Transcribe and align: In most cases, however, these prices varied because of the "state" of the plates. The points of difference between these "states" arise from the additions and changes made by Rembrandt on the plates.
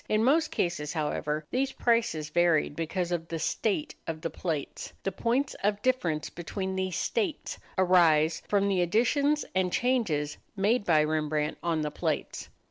In 0.09 0.23
most 0.23 0.49
cases, 0.49 0.93
however, 0.93 1.45
these 1.51 1.73
prices 1.73 2.31
varied 2.31 2.75
because 2.75 3.11
of 3.11 3.27
the 3.27 3.37
"state" 3.37 3.93
of 4.07 4.21
the 4.21 4.31
plates. 4.31 4.93
The 5.03 5.11
points 5.11 5.53
of 5.63 5.79
difference 5.83 6.31
between 6.31 6.75
these 6.75 6.95
"states" 6.95 7.59
arise 7.77 8.41
from 8.47 8.67
the 8.67 8.81
additions 8.81 9.45
and 9.53 9.71
changes 9.71 10.37
made 10.55 10.85
by 10.85 11.03
Rembrandt 11.03 11.59
on 11.61 11.81
the 11.81 11.91
plates. 11.91 12.49